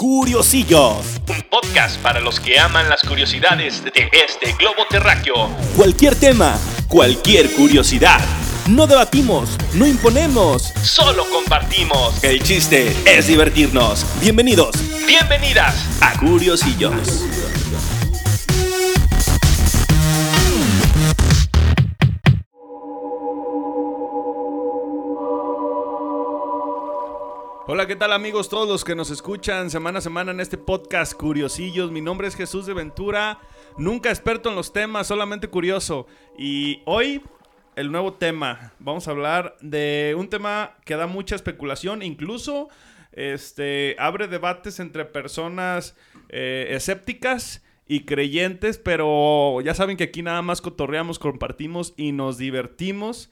[0.00, 1.20] Curiosillos.
[1.28, 5.50] Un podcast para los que aman las curiosidades de este globo terráqueo.
[5.76, 8.18] Cualquier tema, cualquier curiosidad.
[8.66, 10.72] No debatimos, no imponemos.
[10.82, 12.24] Solo compartimos.
[12.24, 14.06] El chiste es divertirnos.
[14.22, 14.74] Bienvenidos
[15.06, 15.74] Bienvenidas.
[16.00, 17.26] a Curiosillos.
[27.80, 28.50] Hola, ¿qué tal amigos?
[28.50, 31.90] Todos los que nos escuchan semana a semana en este podcast Curiosillos.
[31.90, 33.38] Mi nombre es Jesús de Ventura,
[33.78, 36.06] nunca experto en los temas, solamente curioso.
[36.36, 37.22] Y hoy
[37.76, 42.68] el nuevo tema, vamos a hablar de un tema que da mucha especulación, incluso
[43.12, 45.96] este, abre debates entre personas
[46.28, 52.36] eh, escépticas y creyentes, pero ya saben que aquí nada más cotorreamos, compartimos y nos
[52.36, 53.30] divertimos.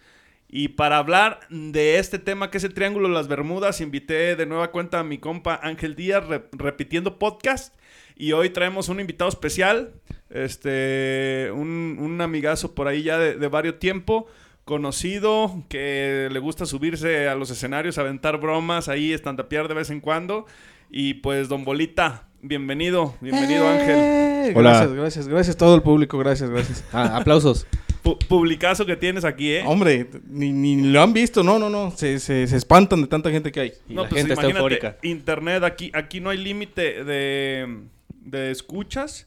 [0.50, 4.46] Y para hablar de este tema que es el Triángulo de las Bermudas, invité de
[4.46, 7.74] nueva cuenta a mi compa Ángel Díaz re- repitiendo podcast.
[8.16, 9.92] Y hoy traemos un invitado especial,
[10.30, 14.26] este, un, un amigazo por ahí ya de, de varios tiempo,
[14.64, 20.00] conocido, que le gusta subirse a los escenarios, aventar bromas, ahí estandapear de vez en
[20.00, 20.46] cuando.
[20.90, 23.98] Y pues, don Bolita, bienvenido, bienvenido Ángel.
[23.98, 24.70] Eh, Hola.
[24.70, 26.84] Gracias, gracias, gracias a todo el público, gracias, gracias.
[26.92, 27.66] Ah, aplausos.
[28.08, 29.62] Pu- publicazo que tienes aquí, ¿eh?
[29.66, 33.30] Hombre, ni, ni lo han visto, no, no, no, se, se, se espantan de tanta
[33.30, 33.72] gente que hay.
[33.88, 34.98] Y la gente está imagínate, eufórica.
[35.02, 39.26] Internet, aquí, aquí no hay límite de, de escuchas.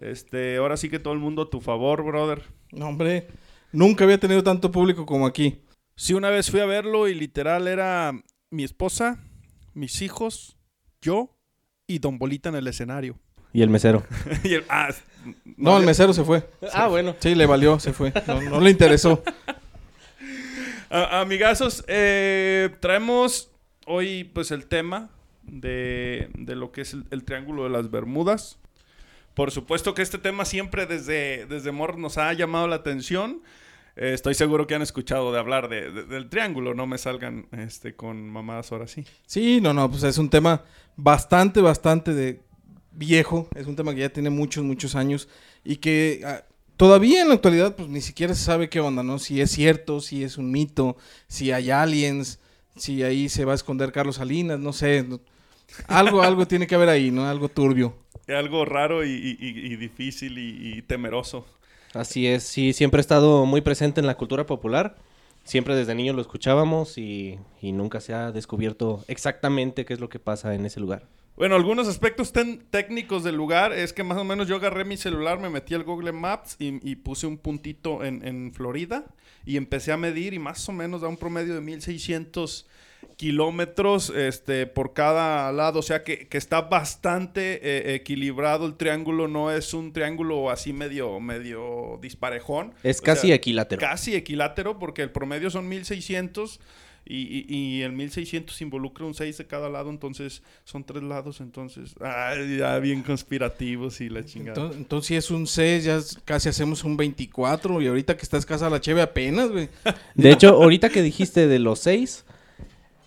[0.00, 2.42] Este, ahora sí que todo el mundo a tu favor, brother.
[2.72, 3.28] No, hombre,
[3.72, 5.58] nunca había tenido tanto público como aquí.
[5.94, 8.12] Sí, una vez fui a verlo y literal era
[8.50, 9.20] mi esposa,
[9.74, 10.56] mis hijos,
[11.00, 11.36] yo
[11.86, 13.18] y Don Bolita en el escenario.
[13.52, 14.02] Y el mesero.
[14.44, 14.88] Y el- ah,
[15.56, 16.48] No, el mesero se fue.
[16.72, 17.14] Ah, bueno.
[17.20, 18.12] Sí, le valió, se fue.
[18.26, 19.22] No, no le interesó.
[20.90, 23.50] A- amigazos, eh, traemos
[23.86, 25.10] hoy pues el tema
[25.42, 28.58] de, de lo que es el, el Triángulo de las Bermudas.
[29.34, 33.42] Por supuesto que este tema siempre desde, desde Morro nos ha llamado la atención.
[33.96, 37.46] Eh, estoy seguro que han escuchado de hablar de- de- del Triángulo, no me salgan
[37.52, 39.04] este, con mamadas ahora sí.
[39.26, 40.62] Sí, no, no, pues es un tema
[40.96, 42.40] bastante, bastante de
[42.94, 43.48] viejo.
[43.54, 45.28] Es un tema que ya tiene muchos, muchos años
[45.64, 46.44] y que ah,
[46.76, 49.18] todavía en la actualidad pues ni siquiera se sabe qué onda, ¿no?
[49.18, 50.96] Si es cierto, si es un mito,
[51.28, 52.38] si hay aliens,
[52.76, 55.02] si ahí se va a esconder Carlos Salinas, no sé.
[55.02, 55.20] no-
[55.88, 57.26] Algo, algo tiene que haber ahí, ¿no?
[57.28, 57.94] Algo turbio.
[58.28, 61.44] Algo raro y, y- y- y difícil y, y temeroso.
[61.94, 64.96] Así es, sí, siempre ha estado muy presente en la cultura popular.
[65.44, 70.08] Siempre desde niño lo escuchábamos y, y nunca se ha descubierto exactamente qué es lo
[70.08, 71.08] que pasa en ese lugar.
[71.36, 74.96] Bueno, algunos aspectos ten- técnicos del lugar es que más o menos yo agarré mi
[74.96, 79.06] celular, me metí al Google Maps y, y puse un puntito en, en Florida
[79.46, 82.66] y empecé a medir y más o menos da un promedio de 1600
[83.16, 89.26] kilómetros este, por cada lado, o sea que, que está bastante eh, equilibrado el triángulo,
[89.28, 92.74] no es un triángulo así medio, medio disparejón.
[92.82, 93.80] Es O casi sea, equilátero.
[93.80, 96.60] Casi equilátero porque el promedio son 1600
[97.14, 101.40] y, y, y el 1600 involucra un 6 de cada lado, entonces son tres lados,
[101.40, 104.56] entonces, ay, ya bien conspirativos y la chingada.
[104.58, 108.38] Entonces, entonces si es un 6, ya casi hacemos un 24 y ahorita que está
[108.38, 109.68] escasa la cheve apenas, güey.
[110.14, 112.24] De hecho, ahorita que dijiste de los seis,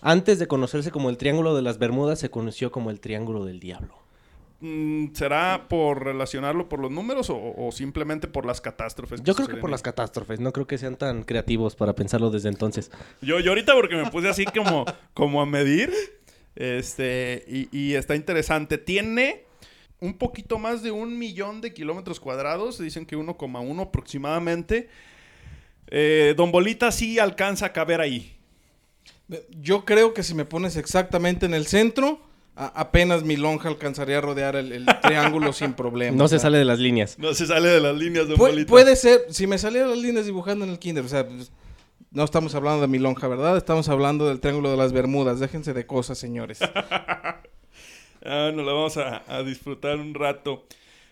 [0.01, 3.59] antes de conocerse como el Triángulo de las Bermudas, se conoció como el Triángulo del
[3.59, 4.04] Diablo.
[4.66, 9.22] Mm, ¿Será por relacionarlo por los números o, o simplemente por las catástrofes?
[9.22, 9.74] Yo creo que por ahí?
[9.74, 12.90] las catástrofes, no creo que sean tan creativos para pensarlo desde entonces.
[13.22, 15.92] Yo, yo ahorita porque me puse así como, como a medir.
[16.56, 18.80] Este, y, y está interesante.
[18.80, 19.44] Tiene
[20.00, 22.80] un poquito más de un millón de kilómetros cuadrados.
[22.80, 24.90] Dicen que 1,1 aproximadamente.
[25.92, 28.36] Eh, Don Bolita sí alcanza a caber ahí.
[29.52, 32.20] Yo creo que si me pones exactamente en el centro,
[32.55, 36.16] a- apenas mi lonja alcanzaría a rodear el, el triángulo sin problema.
[36.17, 37.17] No o se sale de las líneas.
[37.19, 38.69] No se sale de las líneas, Don pu- Bolita.
[38.69, 41.51] puede ser, si me salieran las líneas dibujando en el kinder, o sea, pues,
[42.11, 43.57] no estamos hablando de mi lonja, ¿verdad?
[43.57, 45.39] Estamos hablando del triángulo de las Bermudas.
[45.39, 46.59] Déjense de cosas, señores.
[48.28, 50.66] Ah, nos la vamos a, a disfrutar un rato.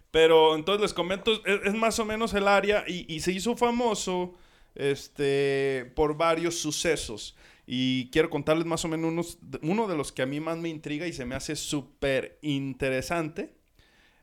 [0.09, 3.55] Pero entonces les comento, es, es más o menos el área y, y se hizo
[3.55, 4.33] famoso
[4.73, 7.35] este, por varios sucesos.
[7.65, 10.69] Y quiero contarles más o menos unos, uno de los que a mí más me
[10.69, 13.53] intriga y se me hace súper interesante.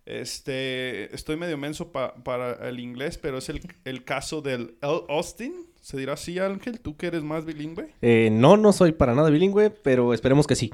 [0.07, 5.03] Este, estoy medio menso pa- para el inglés, pero es el, el caso del L.
[5.09, 5.55] Austin.
[5.81, 6.81] ¿Se dirá así, Ángel?
[6.81, 7.95] ¿Tú que eres más bilingüe?
[8.03, 10.71] Eh, no, no soy para nada bilingüe, pero esperemos que sí.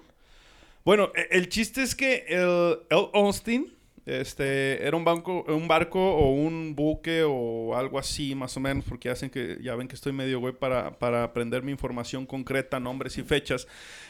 [0.84, 3.72] Bueno, e- el chiste es que el, el Austin
[4.06, 8.84] este, era un, banco, un barco o un buque o algo así, más o menos,
[8.88, 12.80] porque hacen que, ya ven que estoy medio güey para, para aprender mi información concreta,
[12.80, 13.66] nombres y fechas.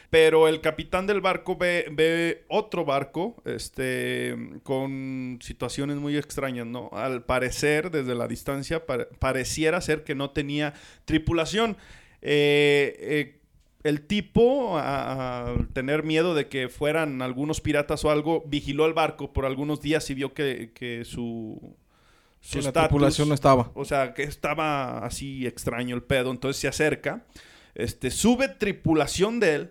[0.08, 6.90] Pero el capitán del barco ve, ve otro barco, este, con situaciones muy extrañas, ¿no?
[6.92, 10.74] Al parecer, desde la distancia, pare- pareciera ser que no tenía
[11.06, 11.76] tripulación.
[12.22, 13.40] Eh, eh,
[13.88, 18.92] el tipo, a- al tener miedo de que fueran algunos piratas o algo, vigiló el
[18.94, 21.76] barco por algunos días y vio que, que su,
[22.40, 23.70] su la tripulación no estaba.
[23.74, 26.30] o sea, que estaba así extraño el pedo.
[26.30, 27.24] Entonces se acerca,
[27.74, 29.70] este, sube tripulación de él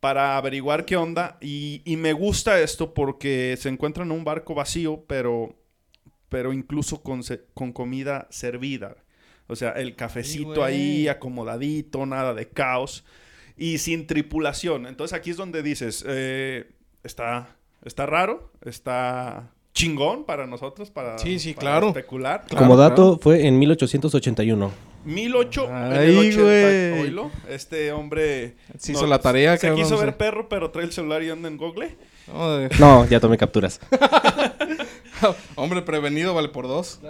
[0.00, 1.38] para averiguar qué onda.
[1.40, 5.54] Y, y me gusta esto porque se encuentra en un barco vacío, pero,
[6.28, 7.22] pero incluso con,
[7.54, 8.96] con comida servida.
[9.48, 13.04] O sea, el cafecito ahí acomodadito, nada de caos.
[13.56, 14.86] Y sin tripulación.
[14.86, 16.68] Entonces aquí es donde dices, eh,
[17.04, 21.88] está, está raro, está chingón para nosotros, para, Sí, sí, para claro.
[21.88, 22.44] especular.
[22.48, 24.72] Como Claro, dato, fue en 1881.
[25.04, 27.30] 1008 en Ay, el 80, güey.
[27.48, 31.22] Este hombre Se hizo la tarea, Se cabrón, quiso ver perro, pero trae el celular
[31.22, 31.96] y anda en Google.
[32.26, 33.80] No, No, ya tomé capturas.
[35.54, 37.00] Hombre prevenido vale por dos.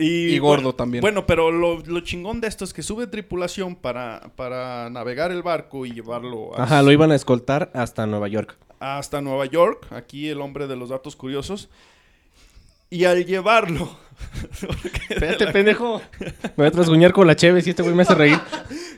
[0.00, 1.02] Y, Y gordo bueno, también.
[1.02, 5.42] Bueno, pero lo, lo chingón de esto es que sube tripulación para, para navegar el
[5.42, 8.56] barco y llevarlo a- Ajá, lo iban a escoltar hasta Nueva York.
[8.80, 9.86] hasta Nueva York.
[9.92, 11.68] Aquí el hombre de los datos curiosos.
[12.92, 13.96] Y al llevarlo.
[15.08, 16.00] Espérate, pendejo.
[16.20, 18.38] Me voy a trasguñar con la cheve si este güey me hace reír.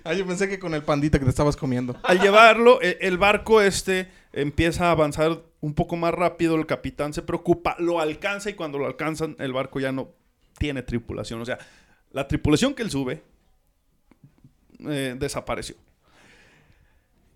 [0.04, 1.94] Ah, yo pensé que con el pandita que te estabas comiendo.
[2.02, 7.12] Al llevarlo, e- el barco este empieza a avanzar un poco más rápido, el capitán
[7.12, 10.08] se preocupa, lo alcanza y cuando lo alcanzan el barco ya no
[10.62, 11.40] tiene tripulación.
[11.40, 11.58] O sea,
[12.12, 13.22] la tripulación que él sube
[14.88, 15.74] eh, desapareció.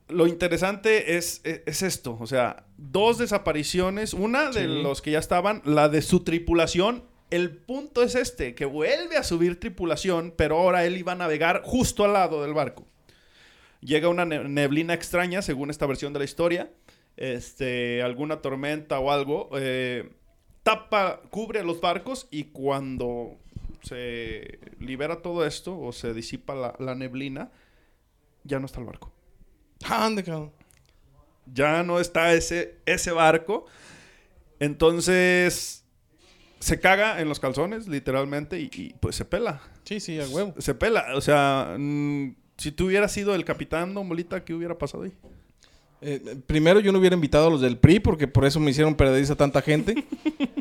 [0.09, 4.83] Lo interesante es, es- es esto, o sea, dos desapariciones, una de Sí.
[4.83, 7.03] los que ya estaban, la de su tripulación.
[7.31, 11.63] El punto es este, que vuelve a subir tripulación, pero ahora él iba a navegar
[11.65, 12.87] justo al lado del barco
[13.81, 16.71] llega una ne- neblina extraña, según esta versión de la historia,
[17.17, 20.09] este, alguna tormenta o algo, eh,
[20.67, 23.39] tapa, cubre a los barcos y cuando
[23.83, 27.53] se libera todo esto o se disipa la, la neblina,
[28.43, 29.13] ya no está el barco.
[29.89, 30.51] Ande, cabrón.
[31.55, 33.67] Ya no está ese, ese barco.
[34.59, 35.85] Entonces
[36.59, 39.63] se caga en los calzones, literalmente, y, y, pues se pela.
[39.85, 40.53] Sí, sí, a huevo.
[40.59, 41.15] Se pela.
[41.15, 45.13] O sea, mm, si tú hubieras sido el capitán, Don Bolita, ¿qué hubiera pasado ahí?
[46.03, 48.95] Eh, primero, yo no hubiera invitado a los del PRI porque por eso me hicieron
[48.95, 50.05] perder a tanta gente.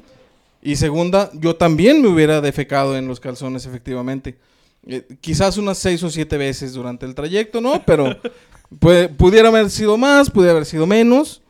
[0.61, 4.37] y segunda, yo también me hubiera defecado en los calzones, efectivamente.
[4.87, 7.83] Eh, quizás unas seis o siete veces durante el trayecto, ¿no?
[7.85, 8.15] Pero
[8.79, 11.41] puede- pudiera haber sido más, pudiera haber sido menos.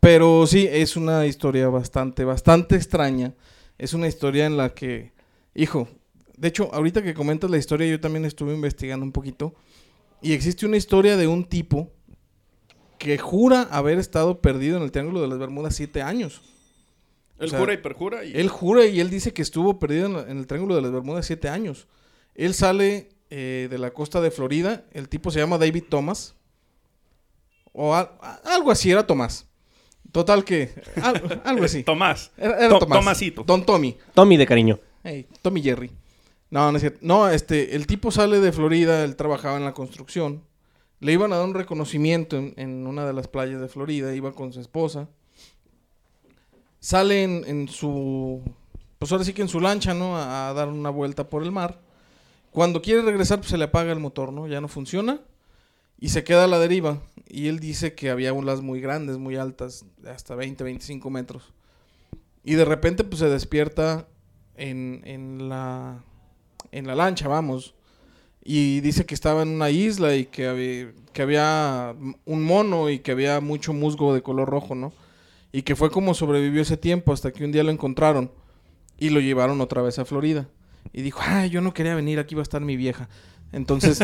[0.00, 3.32] Pero sí, es una historia bastante, bastante extraña.
[3.78, 5.12] Es una historia en la que,
[5.54, 5.88] hijo,
[6.36, 9.54] de hecho, ahorita que comentas la historia, yo también estuve investigando un poquito.
[10.22, 11.90] Y existe una historia de un tipo
[13.04, 16.40] que jura haber estado perdido en el Triángulo de las Bermudas siete años.
[17.38, 18.24] Él O sea, jura y perjura.
[18.24, 18.32] Y...
[18.34, 20.90] Él jura y él dice que estuvo perdido en, la- en el Triángulo de las
[20.90, 21.86] Bermudas siete años.
[22.34, 24.84] Él sale eh, de la costa de Florida.
[24.92, 26.34] El tipo se llama David Thomas.
[27.72, 29.46] O a- algo así, era Tomás.
[30.12, 30.70] Total que...
[31.02, 31.82] al- algo así.
[31.82, 32.30] Tomás.
[32.38, 32.98] Era, era To- Tomás.
[33.00, 33.42] Tomasito.
[33.44, 33.96] Don Tommy.
[34.14, 34.80] Tommy de cariño.
[35.02, 35.90] Hey, Tommy Jerry.
[36.50, 37.00] No, no es cierto.
[37.02, 40.42] No, este, el tipo sale de Florida, él trabajaba en la construcción.
[41.04, 44.54] Le iban a dar un reconocimiento en, una de las playas de Florida, iba con
[44.54, 45.06] su esposa.
[46.80, 48.40] Sale en, su,
[48.98, 50.16] pues ahora sí que en su lancha, ¿no?
[50.16, 51.78] A, a dar una vuelta por el mar.
[52.50, 54.46] Cuando quiere regresar, pues se le apaga el motor, ¿no?
[54.46, 55.20] Ya no funciona.
[56.00, 57.02] Y se queda a la deriva.
[57.28, 61.52] Y él dice que había olas muy grandes, muy altas, hasta 20, 25 metros.
[62.44, 64.08] Y de repente, pues se despierta
[64.56, 66.02] en, en la,
[66.72, 67.74] en la lancha, vamos.
[68.44, 71.94] Y dice que estaba en una isla y que había, que había
[72.26, 74.92] un mono y que había mucho musgo de color rojo, ¿no?
[75.50, 78.30] Y que fue como sobrevivió ese tiempo hasta que un día lo encontraron
[78.98, 80.46] y lo llevaron otra vez a Florida.
[80.92, 83.08] Y dijo, ay, yo no quería venir, aquí va a estar mi vieja.
[83.54, 84.00] Entonces,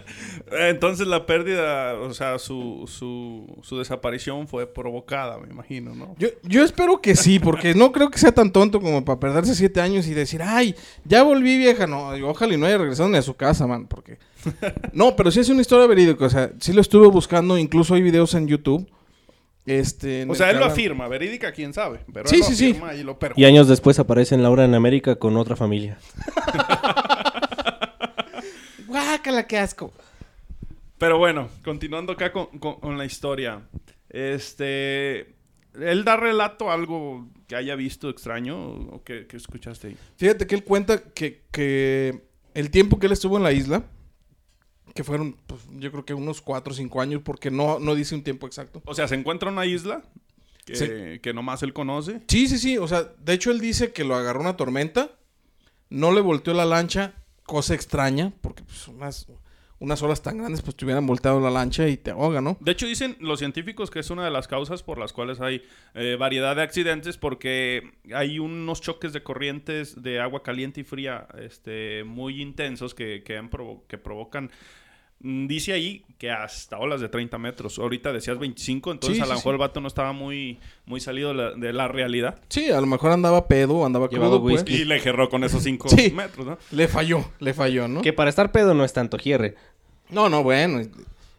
[0.52, 6.14] Entonces la pérdida, o sea, su, su, su desaparición fue provocada, me imagino, ¿no?
[6.18, 9.54] yo, yo espero que sí, porque no creo que sea tan tonto como para perderse
[9.54, 11.86] siete años y decir, ay, ya volví vieja.
[11.86, 14.18] No, ojalá y no haya regresado ni a su casa, man, porque...
[14.92, 18.02] No, pero sí es una historia verídica, o sea, sí lo estuve buscando, incluso hay
[18.02, 18.90] videos en YouTube.
[19.66, 22.00] Este, en O sea, él lo afirma, verídica, quién sabe.
[22.12, 22.70] Pero Sí, él lo sí, sí.
[22.70, 25.98] afirma Y lo Y años después aparece en Laura en América con otra familia.
[29.20, 29.92] Guácala, qué asco.
[30.96, 33.68] Pero bueno, continuando acá con, con- con la historia.
[34.08, 35.34] Este.
[35.74, 39.96] Él da relato a algo que haya visto extraño o que, que escuchaste ahí.
[40.16, 42.22] Fíjate que él cuenta que, que
[42.54, 43.84] el tiempo que él estuvo en la isla,
[44.94, 48.14] que fueron, pues, yo creo que unos 4 o 5 años, porque no, no dice
[48.14, 48.82] un tiempo exacto.
[48.86, 50.02] O sea, se encuentra una isla
[50.64, 50.86] que, Sí.
[51.20, 52.20] que nomás él conoce.
[52.26, 55.10] Sí, sí, sí, o sea, de hecho él dice que lo agarró una tormenta,
[55.90, 57.14] no le volteó la lancha,
[57.50, 59.26] cosa extraña, porque pues, unas,
[59.80, 62.56] unas olas tan grandes pues te hubieran volteado la lancha y te ahoga, ¿no?
[62.60, 65.62] De hecho, dicen los científicos que es una de las causas por las cuales hay
[65.94, 71.26] eh, variedad de accidentes porque hay unos choques de corrientes de agua caliente y fría
[71.38, 74.50] este, muy intensos que, que, han provo- que provocan...
[75.20, 77.78] mm, Dice ahí que hasta olas de 30 metros.
[77.78, 79.54] Ahorita decías 25, entonces Sí, a sí, lo mejor sí.
[79.54, 82.38] el vato no estaba muy, muy salido de la, de la realidad.
[82.48, 84.56] Sí, a lo mejor andaba pedo, andaba crudo, pues.
[84.62, 84.82] whisky.
[84.82, 86.10] Y le gerró con esos 5 Sí.
[86.10, 86.58] metros, ¿no?
[86.72, 88.02] Le falló, le falló, ¿no?
[88.02, 89.54] Que para estar pedo no es tanto hierre.
[90.10, 90.82] No, no, bueno.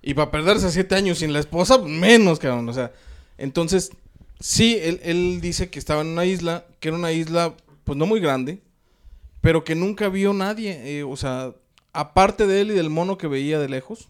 [0.01, 2.67] y- para perderse siete años sin la esposa, menos, cabrón.
[2.69, 2.91] O sea,
[3.38, 3.91] entonces,
[4.39, 8.05] sí, él, él dice que estaba en una isla, que era una isla, pues no
[8.07, 8.61] muy grande,
[9.41, 10.97] pero que nunca vio nadie.
[11.00, 11.51] eh, o sea,
[11.93, 14.10] aparte de él y del mono que veía de lejos,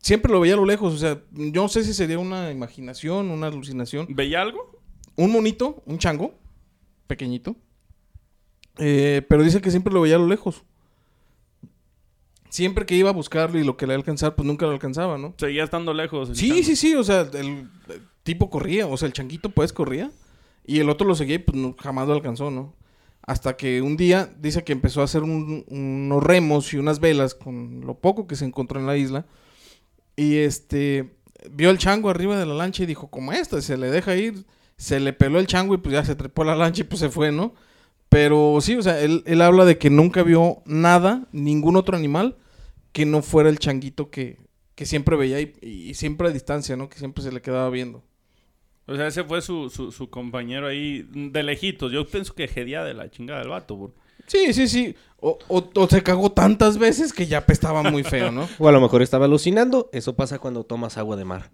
[0.00, 0.94] siempre lo veía a lo lejos.
[0.94, 4.06] O sea, yo no sé si sería una imaginación, una alucinación.
[4.10, 4.78] ¿Veía algo?
[5.16, 6.34] Un monito, un chango,
[7.06, 7.56] pequeñito.
[8.78, 10.62] eh, pero dice que siempre lo veía a lo lejos.
[12.48, 15.34] Siempre que iba a buscarlo y lo que le alcanzar, pues nunca lo alcanzaba, ¿no?
[15.38, 16.30] Seguía estando lejos.
[16.34, 16.62] Sí, chango.
[16.62, 20.12] sí, sí, o sea, el, el tipo corría, o sea, el changuito pues corría.
[20.64, 22.72] Y el otro lo seguía y pues no- jamás lo alcanzó, ¿no?
[23.26, 27.34] Hasta que un día dice que empezó a hacer un- unos remos y unas velas
[27.34, 29.26] con lo poco que se encontró en la isla.
[30.16, 31.14] Y este,
[31.50, 34.44] vio el chango arriba de la lancha y dijo, como esta, se le deja ir.
[34.76, 37.08] Se le peló el chango y pues ya se trepó la lancha y pues se
[37.08, 37.54] fue, ¿no?
[38.08, 42.36] Pero sí, o sea, él, él habla de que nunca vio nada, ningún otro animal,
[42.92, 44.38] que no fuera el changuito que,
[44.74, 46.88] que siempre veía y siempre a distancia, ¿no?
[46.88, 48.04] Que siempre se le quedaba viendo.
[48.86, 51.90] O sea, ese fue su, su, su compañero ahí de lejitos.
[51.92, 53.94] Yo pienso que jedía de la chingada del vato, bro.
[54.26, 54.94] Sí, sí, sí.
[55.20, 58.48] O, o- o se cagó tantas veces que ya apestaba muy feo, ¿no?
[58.58, 59.88] O a lo mejor estaba alucinando.
[59.92, 61.50] Eso pasa cuando tomas agua de mar.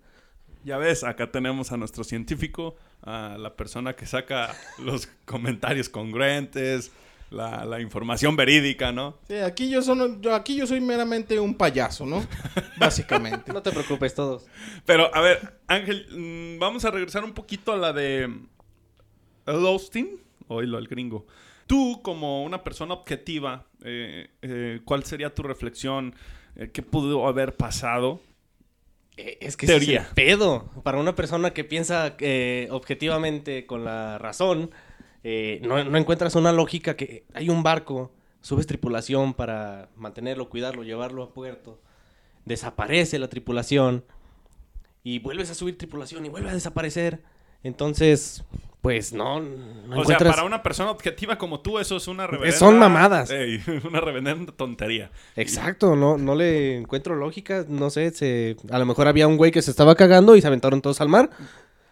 [0.64, 6.92] Ya ves, acá tenemos a nuestro científico, a la persona que saca los comentarios congruentes,
[7.30, 9.18] la, la información verídica, ¿no?
[9.28, 12.26] Sí, aquí yo, son, yo, aquí yo soy meramente un payaso, ¿no?
[12.76, 13.52] Básicamente.
[13.52, 14.46] No te preocupes todos.
[14.84, 20.20] Pero, a ver, Ángel, mm, vamos a regresar un poquito a la de el Austin,
[20.48, 21.26] oílo al gringo.
[21.66, 26.14] Tú, como una persona objetiva, eh, eh, ¿cuál sería tu reflexión?
[26.56, 28.20] Eh, ¿Qué pudo haber pasado?
[29.16, 30.00] Eh, Es que ese es Teoría.
[30.08, 30.68] el pedo.
[30.82, 34.70] Para una persona que piensa eh, objetivamente con la razón,
[35.22, 38.10] eh, no, no encuentras una lógica que hay un barco,
[38.40, 41.78] subes tripulación para mantenerlo, cuidarlo, llevarlo a puerto,
[42.44, 44.04] desaparece la tripulación
[45.02, 47.20] y vuelves a subir tripulación y vuelve a desaparecer.
[47.62, 48.42] Entonces,
[48.80, 52.58] pues no, no o sea, para una persona objetiva como tú, eso es una reverenda...
[52.58, 53.30] Son mamadas.
[53.30, 55.10] Ey, una reverenda tontería.
[55.36, 58.56] Exacto, no, no le encuentro lógica, no sé, se...
[58.70, 61.08] a lo mejor había un güey que se estaba cagando y se aventaron todos al
[61.08, 61.28] mar.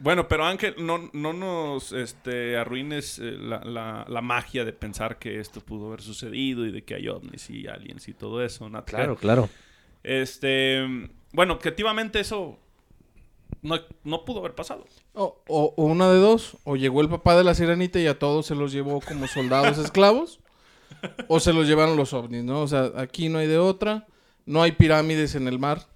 [0.00, 5.18] Bueno, pero Ángel, no, no nos este, arruines eh, la, la- la magia de pensar
[5.18, 8.68] que esto pudo haber sucedido y de que hay ovnis y aliens y todo eso.
[8.70, 9.16] ver.
[9.16, 9.48] claro.
[10.04, 10.82] Este,
[11.32, 12.58] bueno, objetivamente eso
[13.62, 14.84] no, no pudo haber pasado.
[15.14, 18.18] O, o- o una de dos, o llegó el papá de la sirenita y a
[18.18, 20.40] todos se los llevó como soldados esclavos,
[21.26, 22.62] o se los llevaron los ovnis, ¿no?
[22.62, 24.06] O sea, aquí no hay de otra,
[24.46, 25.86] no hay pirámides en el mar,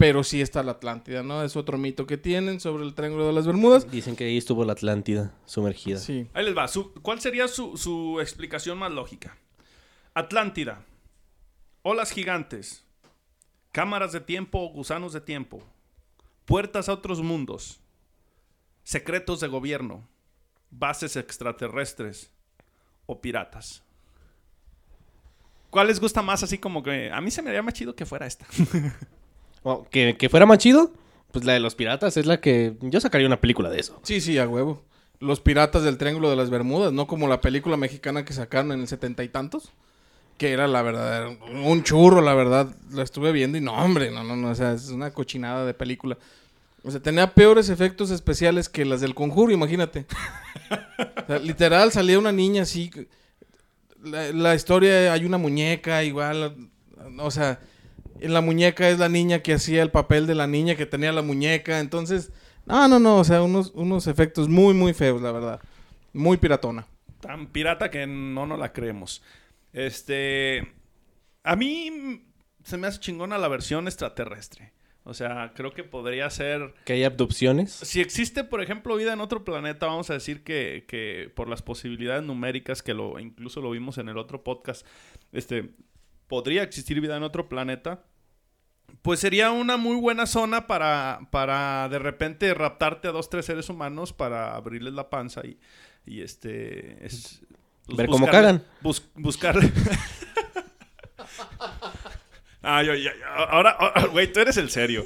[0.00, 1.42] pero sí está la Atlántida, ¿no?
[1.42, 3.90] Es otro mito que tienen sobre el Triángulo de las Bermudas.
[3.90, 5.98] Dicen que ahí estuvo la Atlántida sumergida.
[5.98, 6.26] Sí.
[6.32, 6.68] Ahí les va.
[6.68, 9.36] Su- ¿Cuál sería su, su explicación más lógica?
[10.14, 10.86] Atlántida.
[11.82, 12.82] Olas gigantes.
[13.72, 15.62] Cámaras de tiempo o gusanos de tiempo.
[16.46, 17.80] Puertas a otros mundos.
[18.84, 20.08] Secretos de gobierno.
[20.70, 22.32] Bases extraterrestres.
[23.04, 23.82] O piratas.
[25.68, 27.10] ¿Cuál les gusta más así como que...
[27.12, 28.46] A mí se me haría más chido que fuera esta.
[29.90, 30.92] Que, que fuera más chido,
[31.32, 32.76] pues la de los piratas es la que...
[32.80, 34.00] Yo sacaría una película de eso.
[34.02, 34.82] Sí, sí, a huevo.
[35.18, 38.80] Los piratas del Triángulo de las Bermudas, no como la película mexicana que sacaron en
[38.80, 39.72] el setenta y tantos.
[40.38, 42.74] Que era la verdad, un churro, la verdad.
[42.90, 44.48] La estuve viendo y no, hombre, no, no, no.
[44.48, 46.16] O sea, es una cochinada de película.
[46.82, 50.06] O sea, tenía peores efectos especiales que las del conjuro, imagínate.
[51.42, 52.90] Literal, salía una niña así.
[54.02, 56.70] La, la historia, hay una muñeca igual.
[57.18, 57.60] O sea,
[58.20, 61.12] en la muñeca es la niña que hacía el papel de la niña que tenía
[61.12, 61.80] la muñeca.
[61.80, 62.32] Entonces,
[62.66, 63.18] no, no, no.
[63.18, 65.60] O sea, unos, unos efectos muy, muy feos, la verdad.
[66.12, 66.86] Muy piratona.
[67.20, 69.22] tan pirata que no nos la creemos.
[69.72, 70.72] Este.
[71.42, 72.26] A mí
[72.64, 74.72] se me hace chingona la versión extraterrestre.
[75.04, 76.74] O sea, creo que podría ser.
[76.84, 77.72] Que hay abducciones.
[77.72, 81.62] Si existe, por ejemplo, vida en otro planeta, vamos a decir que, que por las
[81.62, 84.86] posibilidades numéricas, que lo incluso lo vimos en el otro podcast,
[85.32, 85.70] este,
[86.26, 88.04] podría existir vida en otro planeta.
[89.02, 93.68] Pues sería una muy buena zona para, para de repente raptarte a dos, tres seres
[93.68, 95.58] humanos para abrirles la panza y,
[96.06, 97.04] y este...
[97.06, 97.40] Es,
[97.86, 98.62] pues, Ver cómo cagan.
[98.82, 99.72] bus- buscarle...
[102.62, 102.92] ah, yo,
[103.48, 105.04] ahora, ahora, güey, tú eres el serio.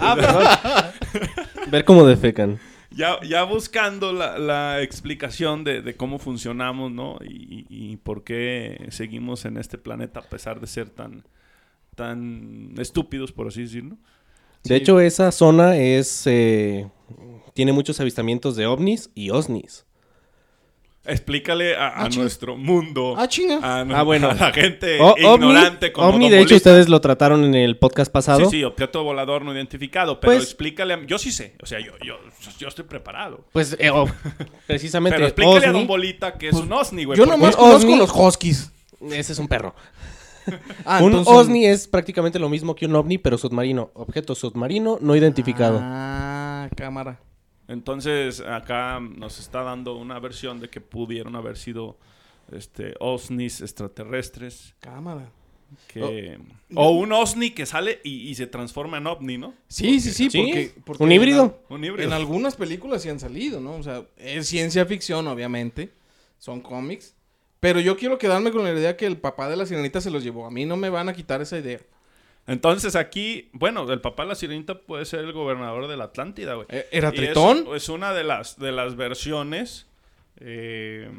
[0.00, 0.14] Ah,
[1.12, 1.30] perdón.
[1.70, 2.58] Ver cómo defecan.
[2.90, 7.18] Ya, ya buscando la, la explicación de, de cómo funcionamos, ¿no?
[7.24, 11.24] Y, y- y por qué seguimos en este planeta a pesar de ser tan,
[11.96, 13.96] tan estúpidos, por así decirlo.
[14.62, 16.22] De hecho, esa zona es...
[16.26, 16.88] eh,
[17.54, 19.84] tiene muchos avistamientos de ovnis y osnis.
[21.08, 23.14] Explícale a, a Ah, nuestro mundo.
[23.16, 23.28] Ah.
[23.62, 24.28] A, Ah, bueno.
[24.30, 28.10] a la gente O- ignorante como ovni, de hecho, ustedes lo trataron en el podcast
[28.10, 28.40] pasado.
[28.50, 30.18] Sí, sí, objeto volador no identificado.
[30.18, 31.06] Pero Pues- explícale a...
[31.06, 31.54] Yo sí sé.
[31.62, 32.16] O sea, yo, yo,
[32.58, 33.44] yo estoy preparado.
[33.52, 34.08] Pues, eh, oh,
[34.66, 37.16] precisamente, Pero explícale a ovni, Don Bolita que es un OSNI, güey.
[37.16, 38.72] Yo nomás un conozco ovni- los huskies.
[39.12, 39.76] ese es un perro.
[40.84, 43.90] Ah, un entonces- OSNI es prácticamente lo mismo que un ovni, pero submarino.
[43.94, 45.78] Objeto submarino no identificado.
[45.82, 47.20] Ah, cámara.
[47.68, 51.98] Entonces, acá nos está dando una versión de que pudieron haber sido
[52.52, 54.74] este, OSNIs extraterrestres.
[54.80, 55.30] Cámara.
[55.88, 56.38] Que...
[56.76, 56.86] Oh.
[56.86, 59.54] O un OSNI que sale y, y se transforma en OVNI, ¿no?
[59.66, 61.60] Sí, sí, sí, Sí, porque, porque un híbrido.
[61.68, 62.06] Un En, híbrido.
[62.08, 63.74] en algunas películas sí han salido, ¿no?
[63.74, 65.92] O sea, es ciencia ficción, obviamente.
[66.38, 67.15] Son cómics.
[67.66, 70.22] Pero yo quiero quedarme con la idea que el papá de la sirenita se los
[70.22, 70.46] llevó.
[70.46, 71.80] A mí no me van a quitar esa idea.
[72.46, 76.54] Entonces aquí, bueno, el papá de la sirenita puede ser el gobernador de la Atlántida,
[76.54, 76.68] güey.
[76.70, 77.66] Eh, ¿Era Tritón?
[77.74, 79.88] Es una de las, de las versiones
[80.36, 81.10] eh,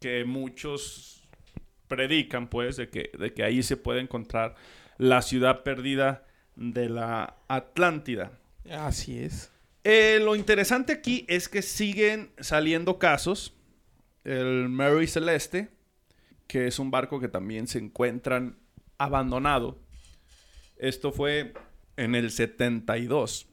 [0.00, 1.22] que muchos
[1.88, 4.56] predican, pues, de que, de que ahí se puede encontrar
[4.98, 8.32] la ciudad perdida de la Atlántida.
[8.70, 9.50] Así es.
[9.82, 13.54] Eh, lo interesante aquí es que siguen saliendo casos.
[14.24, 15.68] El Mary Celeste,
[16.46, 18.56] que es un barco que también se encuentran
[18.98, 19.78] abandonado.
[20.76, 21.52] Esto fue
[21.96, 23.46] en el 72.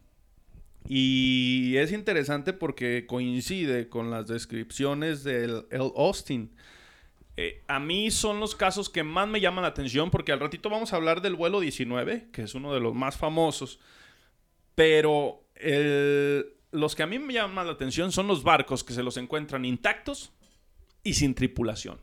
[0.87, 6.55] Y es interesante porque coincide con las descripciones del El Austin.
[7.37, 10.69] Eh, a mí son los casos que más me llaman la atención porque al ratito
[10.69, 13.79] vamos a hablar del vuelo 19, que es uno de los más famosos.
[14.73, 15.43] Pero
[16.71, 19.65] los que a mí me llaman la atención son los barcos que se los encuentran
[19.65, 20.33] intactos
[21.03, 21.99] y sin tripulación.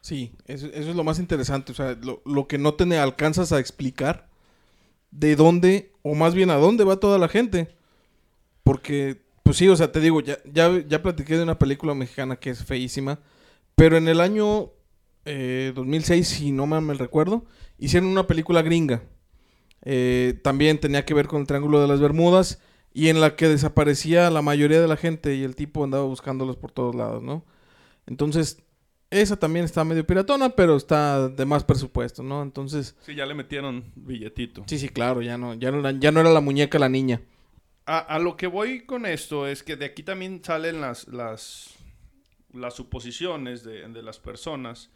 [0.00, 1.72] Sí, eso, es lo más interesante.
[1.72, 4.28] O sea, lo, lo que no te alcanzas a explicar
[5.10, 7.68] de dónde, o más bien a dónde va toda la gente.
[8.62, 12.36] Porque, pues sí, o sea, te digo, ya, ya, ya platiqué de una película mexicana
[12.36, 13.20] que es feísima.
[13.74, 14.70] Pero en el año
[15.24, 17.44] eh, 2006, si no me recuerdo,
[17.78, 19.02] hicieron una película gringa.
[19.82, 22.60] Eh, también tenía que ver con el Triángulo de las Bermudas.
[22.92, 26.56] Y en la que desaparecía la mayoría de la gente y el tipo andaba buscándolos
[26.56, 27.44] por todos lados, ¿no?
[28.06, 28.62] Entonces,
[29.10, 32.42] esa también está medio piratona, pero está de más presupuesto, ¿no?
[32.42, 34.62] Entonces, Sí, ya le metieron billetito.
[34.66, 37.20] sí, sí, claro, ya no, ya no, era- ya no era la muñeca la niña.
[37.86, 41.74] A, a lo que voy con esto es que de aquí también salen las, las,
[42.52, 44.90] las suposiciones de, de las personas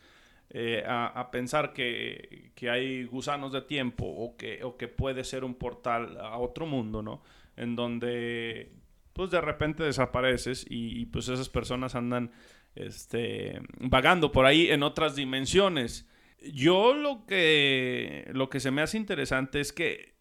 [0.50, 5.24] eh, a, a pensar que, que hay gusanos de tiempo o que, o que puede
[5.24, 7.22] ser un portal a otro mundo, ¿no?
[7.56, 8.70] En donde
[9.12, 12.32] pues de repente desapareces y, y, pues esas personas andan
[12.74, 16.06] este, vagando por ahí en otras dimensiones.
[16.52, 20.14] Yo lo que, lo que se me hace interesante es que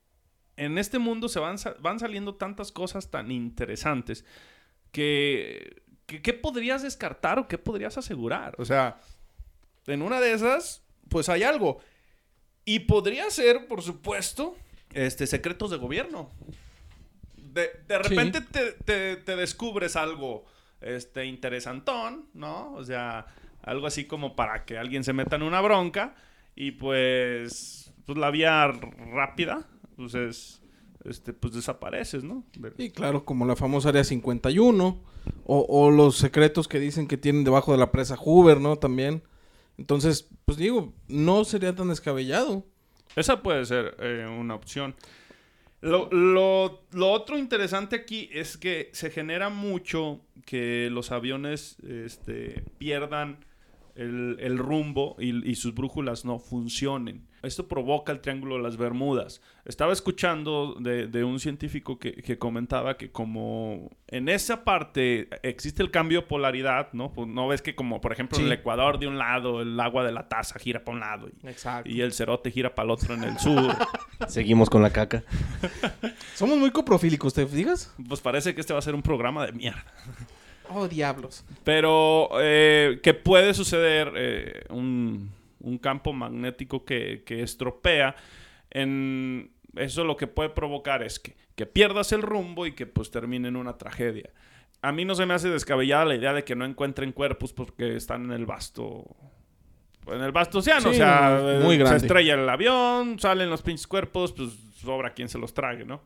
[0.55, 4.23] en este mundo se van, sa- van saliendo tantas cosas tan interesantes
[4.91, 8.55] que, que ¿qué podrías descartar o qué podrías asegurar?
[8.59, 8.99] O sea,
[9.87, 11.79] en una de esas, pues hay algo.
[12.65, 14.55] Y podría ser, por supuesto,
[14.93, 16.31] este, secretos de gobierno.
[17.35, 18.09] De, de Sí.
[18.09, 20.45] repente te, te- te descubres algo
[20.83, 22.73] este, interesantón, ¿no?
[22.73, 23.27] O sea,
[23.61, 26.15] algo así como para que alguien se meta en una bronca
[26.55, 30.61] y pues, pues la vía rápida, pues es,
[31.05, 32.43] este, pues desapareces, ¿no?
[32.77, 35.01] Sí, claro, como la famosa Área 51,
[35.45, 38.77] o, o los secretos que dicen que tienen debajo de la presa Hoover, ¿no?
[38.77, 39.23] También.
[39.77, 42.65] Entonces, pues digo, no sería tan descabellado.
[43.15, 44.95] Esa puede ser eh, una opción.
[45.83, 52.63] Lo, lo- lo otro interesante aquí es que se genera mucho que los aviones este,
[52.77, 53.37] pierdan
[53.95, 57.27] el, el rumbo y, y sus brújulas no funcionen.
[57.43, 59.41] Esto provoca el Triángulo de las Bermudas.
[59.65, 65.83] Estaba escuchando de, de un científico que, que comentaba que como en esa parte existe
[65.83, 67.11] el cambio de polaridad, ¿no?
[67.11, 70.05] Pues no ves que como por ejemplo en el Ecuador de un lado el agua
[70.05, 71.89] de la taza gira para un lado y, Exacto.
[71.89, 73.75] y el cerote gira para el otro en el sur.
[74.29, 75.23] Seguimos con la caca.
[76.35, 77.93] Somos muy coprofílicos, ¿te digas?
[78.07, 79.83] pues parece que este va a ser un programa de mierda.
[80.69, 81.45] Oh, diablos.
[81.63, 88.15] Pero eh, que puede suceder eh, un, un campo magnético que, que estropea
[88.71, 93.11] en eso lo que puede provocar es que, que pierdas el rumbo y que pues
[93.11, 94.29] termine en una tragedia.
[94.81, 97.95] A mí no se me hace descabellada la idea de que no encuentren cuerpos porque
[97.95, 99.05] están en el vasto
[100.07, 101.99] en el vasto océano, o sea, muy grande.
[101.99, 104.49] se estrella el avión, salen los pinches cuerpos, pues
[104.81, 106.01] sobra quien se los trague, ¿no?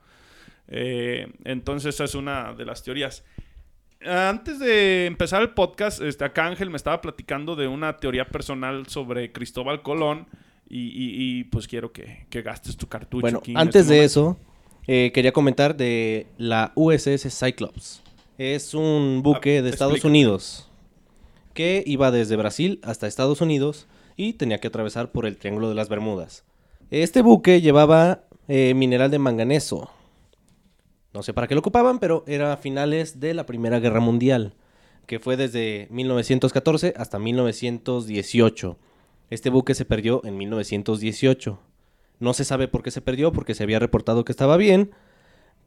[0.67, 3.26] Eh, entonces esa es una de las teorías.
[4.05, 8.88] Antes de empezar el podcast, este, acá Ángel me estaba platicando de una teoría personal
[8.88, 10.27] sobre Cristóbal Colón
[10.69, 13.21] y, y- y, pues quiero que, que gastes tu cartucho.
[13.21, 14.38] Bueno, aquí antes este de eso,
[14.88, 18.03] eh, quería comentar de la USS Cyclops.
[18.38, 20.05] Es un buque Ah, de Estados.
[20.05, 20.69] Unidos
[21.55, 25.75] que iba desde Brasil hasta Estados Unidos y tenía que atravesar por el Triángulo de
[25.75, 26.43] las Bermudas.
[26.91, 29.89] Este buque llevaba eh, mineral de manganeso.
[31.13, 34.54] No sé para qué lo ocupaban, pero era a finales de la Primera Guerra Mundial,
[35.06, 38.78] que fue desde 1914 hasta 1918.
[39.30, 41.60] Este buque se perdió en 1918.
[42.20, 44.91] No se sabe por qué se perdió, porque se había reportado que estaba bien,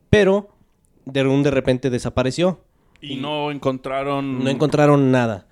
[0.09, 0.49] pero
[1.05, 2.61] de un de repente desapareció.
[3.01, 4.45] Y no encontraron...
[4.45, 5.47] No encontraron nada.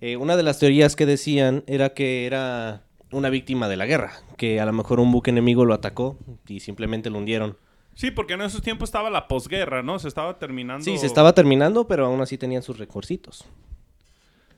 [0.00, 4.12] Eh, una de las teorías que decían era que era una víctima de la guerra,
[4.36, 7.56] que a lo mejor un buque enemigo lo atacó y simplemente lo hundieron.
[7.94, 9.98] Sí, porque en esos tiempos estaba la posguerra, ¿no?
[9.98, 10.84] Se estaba terminando...
[10.84, 13.44] Sí, se estaba terminando, pero aún así tenían sus recursitos.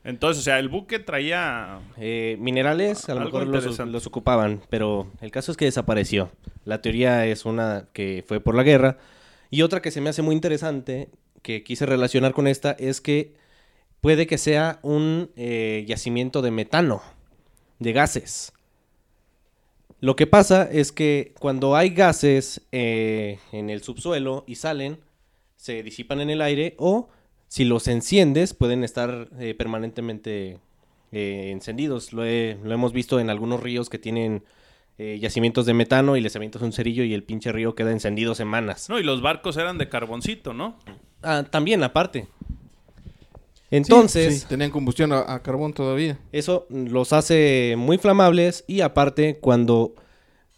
[0.04, 1.80] Entonces, o sea, el buque traía...
[1.98, 6.30] Eh, minerales a lo mejor los ocupaban, pero el caso es que desapareció.
[6.64, 8.98] La teoría es una que fue por la guerra
[9.50, 11.10] y otra que se me hace muy interesante,
[11.42, 13.34] que quise relacionar con esta, es que
[14.00, 17.02] puede que sea un eh, yacimiento de metano,
[17.78, 18.52] de gases.
[20.00, 24.98] Lo que pasa es que cuando hay gases eh, en el subsuelo y salen,
[25.56, 27.08] se disipan en el aire o
[27.48, 30.58] si los enciendes pueden estar eh, permanentemente
[31.12, 32.12] eh, encendidos.
[32.12, 34.44] Lo, he- lo hemos visto en algunos ríos que tienen
[34.98, 38.34] eh, yacimientos de metano y les avientas un cerillo y el pinche río queda encendido
[38.34, 38.88] semanas.
[38.90, 40.78] No, y los barcos eran de carboncito, ¿no?
[41.22, 42.26] Ah, también aparte.
[43.68, 46.18] Sí, Entonces, sí, tenían combustión a, a carbón todavía.
[46.30, 49.94] Eso los hace muy flamables y aparte cuando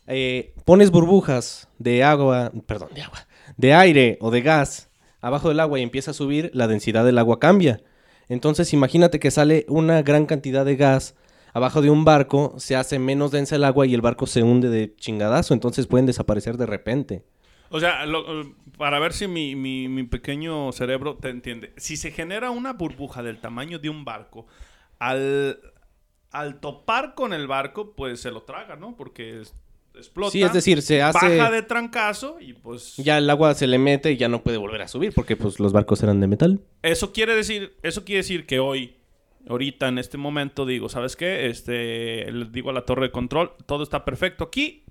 [0.07, 4.89] eh, pones burbujas de agua, perdón, de agua, de aire o de gas
[5.21, 7.83] abajo del agua y empieza a subir, la densidad del agua cambia.
[8.29, 11.15] Entonces imagínate que sale una gran cantidad de gas
[11.53, 14.69] abajo de un barco, se hace menos densa el agua y el barco se hunde
[14.71, 17.23] de chingadazo, entonces pueden desaparecer de repente.
[17.71, 21.73] O sea, lo- para ver si mi, mi- mi pequeño cerebro te entiende.
[21.77, 24.47] Si se genera una burbuja del tamaño de un barco,
[24.99, 25.59] al,
[26.31, 28.97] al topar con el barco, pues se lo traga, ¿no?
[28.97, 29.55] Porque es-
[29.95, 30.31] explota.
[30.31, 31.39] Sí, es decir, se hace...
[31.39, 32.97] Baja de trancazo y pues...
[32.99, 35.59] Ya el agua se le mete y ya no puede volver a subir porque pues
[35.59, 36.61] los barcos eran de metal.
[36.83, 38.95] Eso quiere decir, eso quiere decir que hoy,
[39.49, 41.49] ahorita, en este momento, digo, ¿sabes qué?
[41.49, 44.85] Este, digo a la torre de control, todo está perfecto aquí.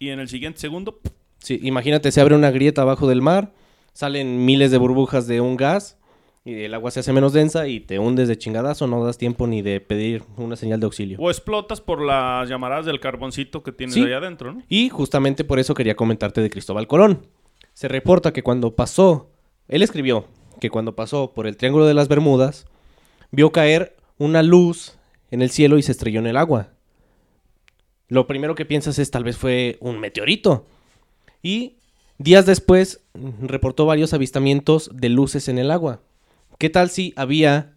[0.00, 0.98] Y en el siguiente segundo.
[1.42, 3.52] Sí, imagínate, se abre una grieta abajo del mar,
[3.92, 5.98] salen miles de burbujas de un gas,
[6.44, 9.46] y el agua se hace menos densa y te hundes de chingadazo, no das tiempo
[9.46, 11.18] ni de pedir una señal de auxilio.
[11.20, 14.02] o explotas por las llamaradas del carboncito que tienes Sí.
[14.04, 14.62] ahí adentro, ¿no?
[14.68, 17.26] Y justamente por eso quería comentarte de Cristóbal Colón.
[17.74, 19.30] Se reporta que cuando pasó,
[19.68, 20.24] él escribió
[20.60, 22.66] que cuando pasó por el Triángulo de las Bermudas,
[23.30, 24.98] vio caer una luz
[25.30, 26.70] en el cielo y se estrelló en el agua.
[28.08, 30.66] Lo primero que piensas es tal vez fue un meteorito.
[31.42, 31.76] Y
[32.18, 36.00] días después mm, reportó varios avistamientos de luces en el agua.
[36.58, 37.74] ¿Qué tal si había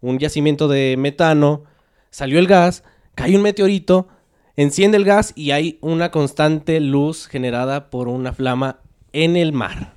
[0.00, 1.64] un yacimiento de metano,
[2.10, 4.08] salió el gas, cae un meteorito,
[4.56, 8.80] enciende el gas y hay una constante luz generada por una flama
[9.12, 9.94] en el mar?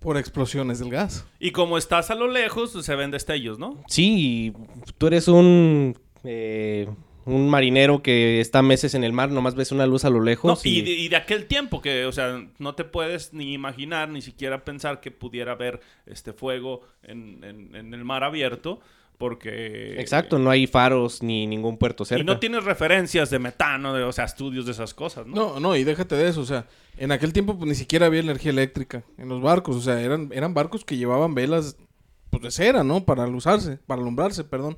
[0.00, 1.26] Por explosiones del gas.
[1.38, 3.82] Y como estás a lo lejos, se ven destellos, ¿no?
[3.86, 4.52] Sí,
[4.98, 6.88] tú eres un, eh,
[7.24, 10.24] un marinero que está meses en el mar, nomás ves una luz a lo No,
[10.24, 10.64] lejos.
[10.66, 14.08] y, y- de, y de aquel tiempo que, o sea, no te puedes ni imaginar,
[14.08, 18.80] ni siquiera pensar que pudiera haber este fuego en, en- en el mar abierto,
[19.18, 20.00] porque...
[20.00, 22.22] Exacto, no hay faros ni ningún puerto cerca.
[22.22, 25.34] Y no tienes referencias de metano, de, o sea, estudios de esas cosas, ¿no?
[25.34, 28.20] No, no, y déjate de eso, o sea, en aquel tiempo pues, ni siquiera había
[28.20, 31.76] energía eléctrica en los barcos, o sea, eran, eran barcos que llevaban velas
[32.30, 33.04] pues, de cera, ¿no?
[33.04, 34.76] Para alusarse, para alumbrarse, perdón.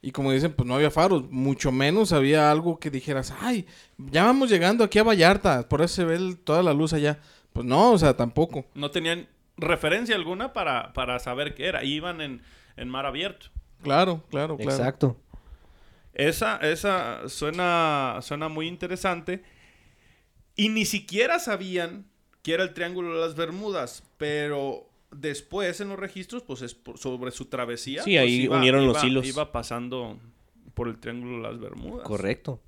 [0.00, 3.66] Y como dicen, pues no había faros, mucho menos había algo que dijeras, ay,
[3.98, 7.18] ya vamos llegando aquí a Vallarta, por eso se ve el- toda la luz allá.
[7.52, 8.64] Pues no, o sea, tampoco.
[8.74, 11.82] No tenían referencia alguna para, para saber qué era.
[11.82, 12.42] Iban en,
[12.76, 13.46] en mar abierto.
[13.82, 14.70] Claro, claro, claro.
[14.70, 15.16] Exacto.
[16.14, 19.42] Esa, esa suena, suena muy interesante.
[20.56, 22.06] Y ni siquiera sabían
[22.42, 26.98] que era el Triángulo de las Bermudas, pero después en los registros, pues es por-
[26.98, 28.02] sobre su travesía.
[28.02, 29.26] Sí, pues, ahí unieron los iba- hilos.
[29.26, 30.18] Iba pasando
[30.74, 32.06] por el Triángulo de las Bermudas.
[32.06, 32.60] Correcto.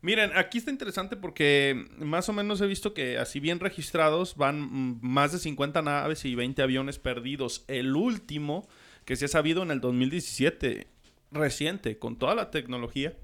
[0.00, 4.98] Miren, aquí está interesante porque más o menos he visto que así bien registrados van
[5.02, 7.64] más de 50 naves y 20 aviones perdidos.
[7.66, 8.68] El último
[9.04, 10.86] que se ha sabido en el 2017,
[11.32, 13.14] reciente, con toda la tecnología,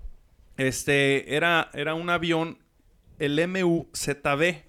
[0.56, 2.58] este era, era un avión,
[3.20, 4.64] el MU-ZB.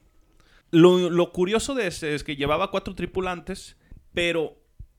[0.75, 3.77] Lo, lo curioso de este es que llevaba cuatro tripulantes,
[4.13, 4.57] pero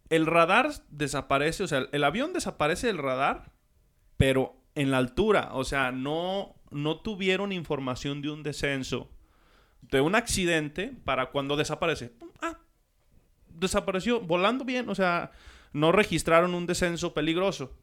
[0.09, 3.53] el radar desaparece, o sea, el avión desaparece del radar,
[4.17, 9.11] pero en la altura, o sea, no, no tuvieron información de un descenso,
[9.83, 12.15] de un accidente, para cuando desaparece.
[12.41, 12.59] Ah,
[13.49, 15.31] desapareció volando bien, o sea,
[15.75, 17.77] no registraron un descenso peligroso.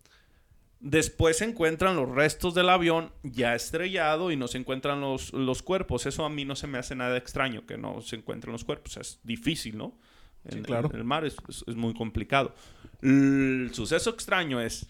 [0.85, 5.63] Después se encuentran los restos del avión ya estrellado y no se encuentran los, los,
[5.63, 6.05] cuerpos.
[6.05, 8.97] Eso a mí no se me hace nada extraño que no se encuentren los cuerpos.
[8.97, 9.97] Es difícil, ¿no?
[10.43, 10.89] En, claro.
[10.91, 12.53] en el mar es, es, es muy complicado.
[13.01, 14.87] El suceso extraño es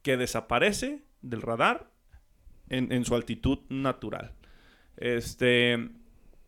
[0.00, 1.90] que desaparece del radar
[2.70, 4.32] en, en, su altitud natural.
[4.96, 5.90] Este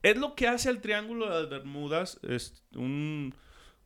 [0.03, 3.35] es lo que hace el Triángulo de las Bermudas, es un,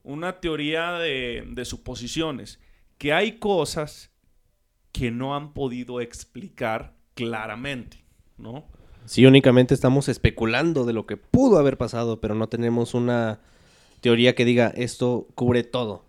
[0.04, 2.60] una teoría de, de, suposiciones,
[2.98, 4.11] que hay cosas
[4.92, 8.04] que no han podido explicar claramente,
[8.38, 8.64] ¿no?
[9.04, 13.40] Sí, únicamente estamos especulando de lo que pudo haber pasado, pero no tenemos una
[14.00, 16.04] teoría que diga esto cubre todo.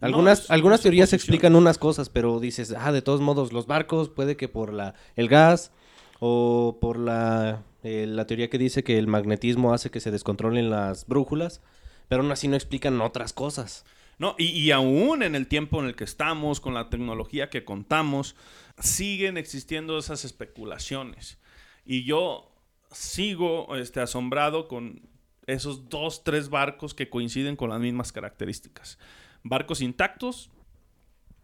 [0.00, 3.66] Algunas, no, es, algunas teorías explican unas cosas, pero dices, ah, de todos modos, los
[3.66, 5.72] barcos, puede que por la, el gas
[6.20, 10.70] o por la, eh, la teoría que dice que el magnetismo hace que se descontrolen
[10.70, 11.60] las brújulas,
[12.08, 13.84] pero aún así no explican otras cosas.
[14.20, 17.64] No, y, y, aún en el tiempo en el que estamos, con la tecnología que
[17.64, 18.36] contamos,
[18.78, 21.38] siguen existiendo esas especulaciones.
[21.84, 22.54] Y yo
[22.92, 25.08] sigo este, asombrado con
[25.46, 28.98] esos dos, tres barcos que coinciden con las mismas características
[29.42, 30.50] barcos intactos,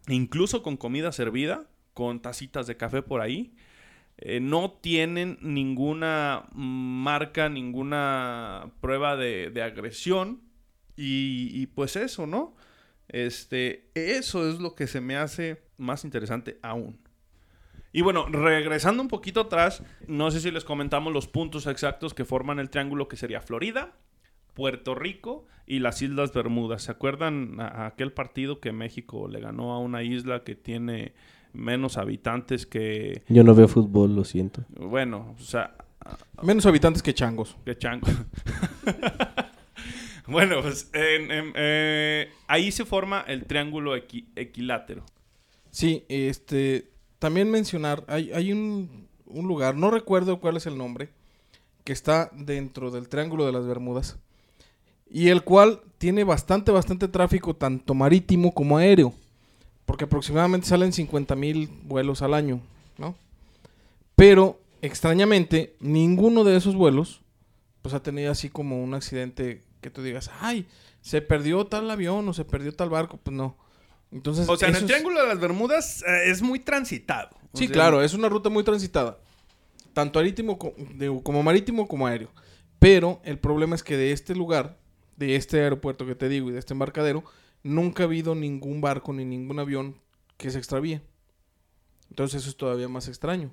[0.07, 3.53] incluso con comida servida, con tacitas de café por ahí.
[4.17, 10.41] Eh, no tienen ninguna marca, ninguna prueba de, de agresión.
[10.95, 12.55] Y, y, pues eso, ¿no?
[13.09, 16.99] Este, eso es lo que se me hace más interesante aún.
[17.93, 22.25] Y bueno, regresando un poquito atrás, no sé si les comentamos los puntos exactos que
[22.25, 23.93] forman el triángulo que sería Florida,
[24.53, 26.83] Puerto Rico y las Islas Bermudas.
[26.83, 31.13] ¿Se acuerdan a, aquel partido que México le ganó a una isla que tiene
[31.53, 33.23] menos habitantes que...
[33.29, 34.63] Yo no veo fútbol, lo siento.
[34.69, 35.75] Bueno, o sea...
[36.41, 37.57] Menos habitantes que changos.
[37.65, 38.11] Que changos.
[40.31, 45.03] bueno, pues en, eh, ahí se forma el triángulo equi equilátero.
[45.71, 46.89] Sí, este...
[47.19, 51.09] También mencionar, hay, hay un, un lugar, no recuerdo cuál es el nombre,
[51.83, 54.17] que está dentro del Triángulo de las Bermudas
[55.09, 59.13] y el cual tiene bastante, bastante tráfico, tanto marítimo como aéreo,
[59.85, 62.59] porque aproximadamente salen 50 mil vuelos al año,
[62.97, 63.15] ¿no?
[64.15, 67.21] Pero, extrañamente, ninguno de esos vuelos,
[67.81, 70.67] pues ha tenido así como un accidente que tú digas, ay,
[71.01, 73.57] se perdió tal avión o se perdió tal barco, pues no.
[74.11, 77.29] Entonces, o sea, en el Triángulo de las Bermudas eh, es muy transitado.
[77.53, 79.19] Sí, sea, claro, es una ruta muy transitada.
[79.93, 82.29] Tanto marítimo como marítimo como aéreo.
[82.79, 84.77] Pero el problema es que de este lugar
[85.17, 87.23] de este aeropuerto que te digo y de este embarcadero,
[87.63, 89.99] nunca ha habido ningún barco ni ningún avión
[90.37, 91.01] que se extravíe.
[92.09, 93.51] Entonces eso es todavía más extraño.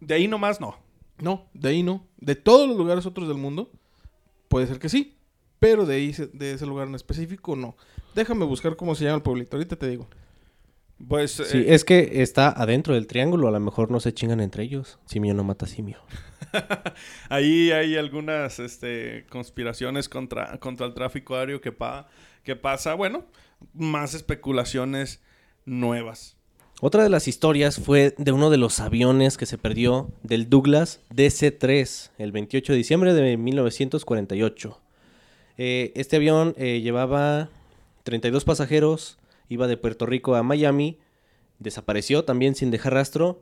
[0.00, 0.76] De ahí nomás no.
[1.18, 2.06] No, de ahí no.
[2.18, 3.72] De todos los lugares otros del mundo,
[4.48, 5.17] puede ser que sí.
[5.58, 7.76] Pero de ahí, de ese lugar en específico, no.
[8.14, 9.56] Déjame buscar cómo se llama el pueblito.
[9.56, 10.08] Ahorita te digo.
[11.06, 13.48] Pues, sí, eh, es que está adentro del triángulo.
[13.48, 14.98] A lo mejor no se chingan entre ellos.
[15.06, 15.98] Simio no mata simio.
[17.28, 22.08] Ahí hay algunas este, conspiraciones contra, contra el tráfico aéreo que, pa
[22.42, 22.94] que pasa.
[22.94, 23.26] Bueno,
[23.74, 25.22] más especulaciones
[25.64, 26.36] nuevas.
[26.80, 31.00] Otra de las historias fue de uno de los aviones que se perdió del Douglas
[31.10, 34.80] DC-3 el 28 de diciembre de 1948.
[35.58, 37.50] Eh, este avión eh, llevaba
[38.04, 39.18] 32 pasajeros,
[39.48, 40.98] iba de Puerto Rico a Miami,
[41.58, 43.40] desapareció también sin dejar rastro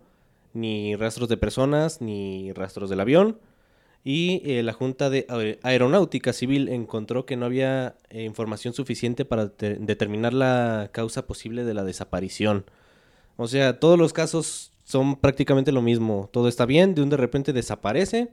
[0.57, 3.39] ni rastros de personas, ni rastros del avión.
[4.03, 5.27] Y eh, la Junta de
[5.63, 11.75] Aeronáutica Civil encontró que no había eh, información suficiente para determinar la causa posible de
[11.75, 12.65] la desaparición.
[13.37, 16.31] O sea, todos los casos son prácticamente lo mismo.
[16.33, 18.29] Todo está bien, de un de repente desaparece.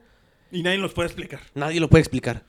[0.52, 1.40] Y nadie los puede explicar.
[1.56, 2.44] Nadie lo puede explicar.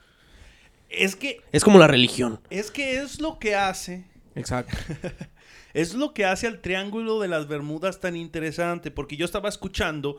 [0.98, 1.40] Es que...
[1.52, 2.40] Es como la religión.
[2.50, 4.04] Es que es lo que hace...
[4.34, 4.76] Exacto.
[5.74, 10.18] Es lo que hace al Triángulo de las Bermudas tan interesante, porque yo estaba escuchando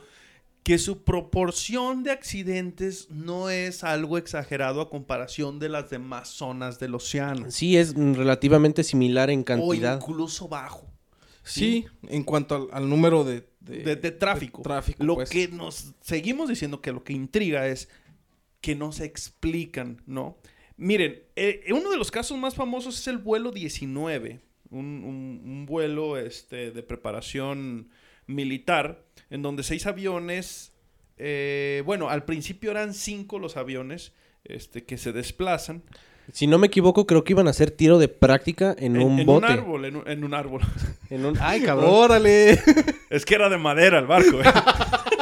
[0.62, 6.78] que su proporción de accidentes no es algo exagerado a comparación de las demás zonas
[6.78, 7.50] del océano.
[7.50, 9.94] Sí, es relativamente similar en cantidad.
[9.94, 10.92] O incluso bajo.
[11.42, 14.58] Sí, en cuanto al, al número de, de, de, de tráfico.
[14.58, 15.30] de tráfico, lo pues.
[15.30, 17.88] que nos seguimos diciendo que lo que intriga es
[18.60, 20.36] que no se explican, ¿no?
[20.76, 25.66] Miren, eh, uno de los casos más famosos es el vuelo 19, un, un- un
[25.66, 27.88] vuelo este, de preparación
[28.26, 30.72] militar, en donde seis aviones,
[31.16, 34.12] eh, bueno, al principio eran cinco los aviones
[34.44, 35.82] este, que se desplazan
[36.32, 39.18] Si no me equivoco, creo que iban a hacer tiro de práctica en, en, un
[39.20, 39.46] en bote.
[39.46, 40.60] un árbol, en un, en un árbol.
[41.08, 41.38] En un...
[41.40, 41.88] Ay, cabrón.
[41.90, 42.60] ¡Órale!
[43.10, 44.40] es que era de madera el barco.
[44.42, 44.44] ¿eh?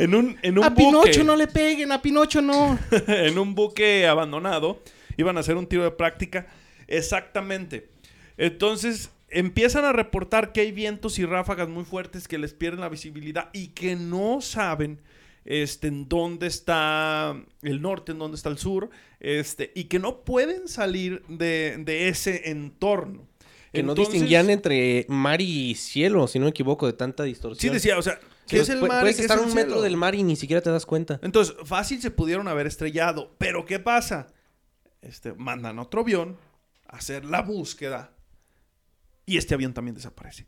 [0.00, 0.84] en un, en un a buque.
[0.84, 2.78] Pinocho no le peguen, a Pinocho no.
[3.06, 4.82] en un buque abandonado.
[5.16, 6.46] Iban a hacer un tiro de práctica.
[6.86, 7.88] Exactamente.
[8.36, 12.88] Entonces empiezan a reportar que hay vientos y ráfagas muy fuertes que les pierden la
[12.88, 15.00] visibilidad y que no saben
[15.44, 20.24] este, en dónde está el norte, en dónde está el sur, este, y que no
[20.24, 23.26] pueden salir de, de ese entorno.
[23.72, 27.60] Que no distinguían entre mar y cielo, si no me equivoco, de tanta distorsión.
[27.60, 28.18] Sí, decía, o sea,
[28.50, 29.00] ¿qué Que es el mar?
[29.00, 29.82] Puedes estar a un metro cielo?
[29.82, 31.18] del mar y ni siquiera te das cuenta.
[31.22, 33.34] Entonces, fácil se pudieron haber estrellado.
[33.38, 34.26] Pero ¿qué pasa?
[35.00, 36.36] Este, mandan otro avión
[36.86, 38.12] a hacer la búsqueda.
[39.24, 40.46] Y este avión también desaparece.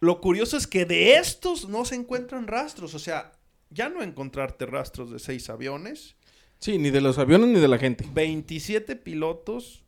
[0.00, 2.94] Lo curioso es que de estos no se encuentran rastros.
[2.94, 3.32] O sea,
[3.70, 6.14] ya no encontrarte rastros de seis aviones.
[6.58, 8.06] Sí, ni de los aviones ni de la gente.
[8.12, 9.84] 27 pilotos.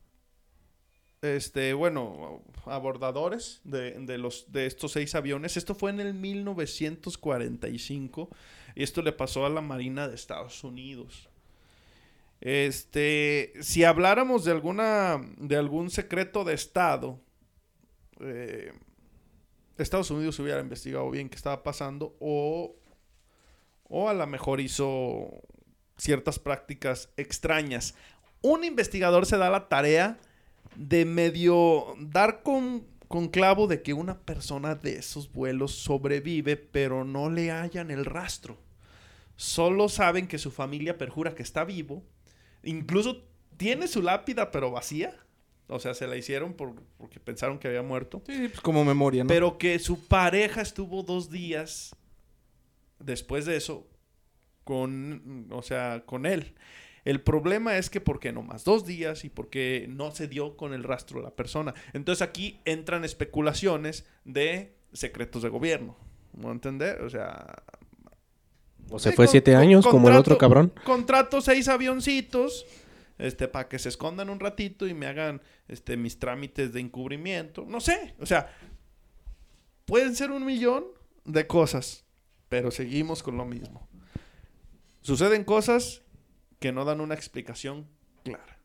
[1.22, 5.56] Este, bueno, abordadores de, de los, de estos seis aviones.
[5.56, 8.30] Esto fue en el 1945.
[8.74, 11.28] Y esto le pasó a la Marina de Estados Unidos.
[12.40, 17.20] Este, si habláramos de alguna, de algún secreto de Estado,
[18.20, 18.72] eh,
[19.76, 22.76] Estados Unidos hubiera investigado bien qué estaba pasando o,
[23.88, 25.42] o a lo mejor hizo
[25.98, 27.94] ciertas prácticas extrañas.
[28.40, 30.18] Un investigador se da la tarea
[30.82, 37.04] de medio dar con, con clavo de que una persona de esos vuelos sobrevive, pero
[37.04, 38.56] no le hallan el rastro.
[39.36, 42.02] Solo saben que su familia perjura que está vivo.
[42.62, 43.22] Incluso
[43.58, 45.14] tiene su lápida, pero vacía.
[45.68, 48.22] O sea, se la hicieron por- porque pensaron que había muerto.
[48.26, 49.28] Sí, pues como memoria, ¿no?
[49.28, 51.94] Pero que su pareja estuvo dos días
[52.98, 53.86] después de eso
[54.64, 56.54] con, o sea, con él.
[57.04, 60.74] El problema es que porque no más dos días y porque no se dio con
[60.74, 61.74] el rastro de la persona.
[61.92, 65.96] Entonces aquí entran especulaciones de secretos de gobierno.
[66.34, 67.02] ¿No entender?
[67.02, 67.62] O sea...
[68.92, 70.72] O se fue siete años como el otro cabrón.
[70.84, 72.66] Contrato seis avioncitos
[73.20, 77.64] este, para que se escondan un ratito y me hagan este, mis trámites de encubrimiento.
[77.68, 78.52] No sé, o sea,
[79.84, 80.86] pueden ser un millón
[81.24, 82.04] de cosas,
[82.48, 83.88] pero seguimos con lo mismo.
[85.02, 86.02] Suceden cosas
[86.60, 87.86] que no dan una explicación
[88.22, 88.56] clara.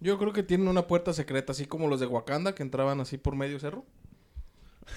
[0.00, 3.16] Yo creo que tienen una puerta secreta, así como los de Wakanda que entraban así
[3.16, 3.84] por medio cerro.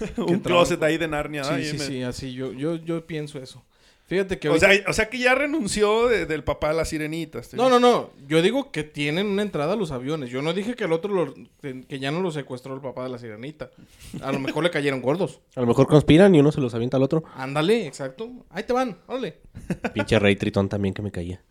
[0.00, 1.44] un entraban closet por- ahí de Narnia.
[1.44, 3.64] Sí, sí, sí, así yo, yo, yo pienso eso.
[4.06, 7.52] Fíjate que O sea, o sea que ya renunció de- del papá de las sirenitas.
[7.52, 8.10] No, no, no.
[8.26, 10.30] Yo digo que tienen una entrada a los aviones.
[10.30, 13.02] Yo no dije que el otro lo- que que ya no lo secuestró el papá
[13.04, 13.70] de la sirenita.
[14.22, 15.40] A lo mejor le cayeron gordos.
[15.56, 17.22] A lo mejor conspiran y uno se los avienta al otro.
[17.34, 18.30] Ándale, exacto.
[18.50, 19.40] Ahí te van, órale.
[19.92, 21.42] Pinche rey tritón también que me caía.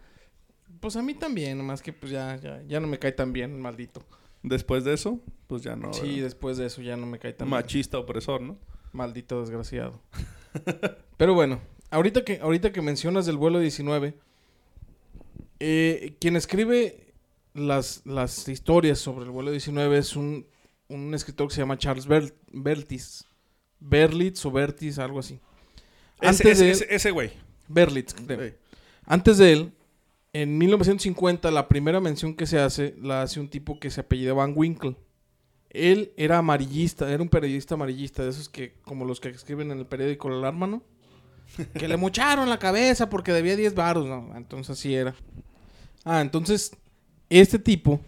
[0.88, 3.60] Pues a mí también, nomás que pues ya, ya, ya no me cae tan bien,
[3.60, 4.02] maldito.
[4.42, 5.92] Después de eso, pues ya no.
[5.92, 6.24] sí, ¿verdad?
[6.24, 7.60] después de eso ya no me cae tan bien.
[7.60, 8.58] Machista opresor, ¿no?
[8.94, 10.00] Maldito desgraciado.
[11.18, 11.60] Pero bueno,
[11.92, 14.14] ahorita que, ahorita que mencionas del vuelo 19,
[15.60, 17.14] eh, quien escribe
[17.54, 20.48] las, las historias sobre el vuelo 19 es un,
[20.88, 23.26] un escritor que se llama Charles Ber- Bertis.
[23.82, 25.42] Berlitz o Bertis, algo así.
[26.22, 27.32] Ese- Antes ese- de él- ese- ese güey.
[27.68, 28.54] Berlitz, creo.
[29.06, 29.72] Antes de él,
[30.42, 34.46] en 1950, la primera mención que se hace la hace un tipo que se apellidaba
[34.46, 34.96] Van Winkle.
[35.70, 39.80] Él era amarillista, era un periodista amarillista, de esos que, como los que escriben en
[39.80, 40.84] el periódico El Alarma, ¿no?
[41.74, 44.36] Que le mocharon la cabeza porque debía 10 baros, ¿no?
[44.36, 45.16] Entonces así era.
[46.06, 46.72] Ah, entonces,
[47.30, 48.00] este tipo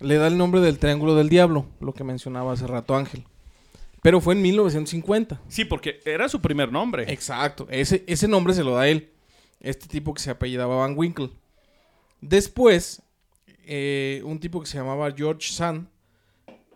[0.00, 3.24] le da el nombre del Triángulo del Diablo, lo que mencionaba hace rato Ángel.
[4.00, 5.40] Pero fue en 1950.
[5.48, 7.12] Sí, porque era su primer nombre.
[7.12, 7.66] Exacto.
[7.68, 9.10] Ese, ese nombre se lo da él.
[9.60, 11.30] Este tipo que se apellidaba Van Winkle.
[12.20, 13.02] Después,
[13.66, 15.88] eh, un tipo que se llamaba George Sand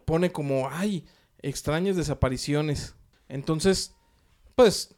[0.05, 1.05] pone como, ay,
[1.41, 2.95] extrañas desapariciones.
[3.29, 3.95] Entonces,
[4.55, 4.95] pues,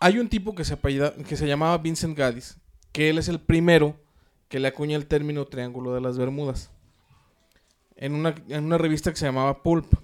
[0.00, 2.58] hay un tipo que se, apellida- que se llamaba Vincent Gaddis,
[2.92, 3.96] que él es el primero
[4.48, 6.70] que le acuña el término Triángulo de las Bermudas.
[7.96, 9.94] En una, en una revista que se llamaba Pulp.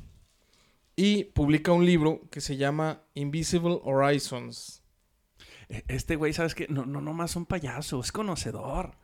[0.97, 4.83] Y publica un libro que se llama Invisible Horizons.
[5.69, 6.67] E- Este güey, ¿sabes qué?
[6.69, 8.97] No, no, nomás un payaso, es conocedor.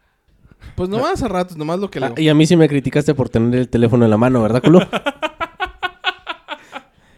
[0.77, 2.15] Pues nomás a ratos, nomás lo que leo.
[2.17, 4.63] Ah, y a mí sí me criticaste por tener el teléfono en la mano, ¿verdad,
[4.63, 4.81] culo?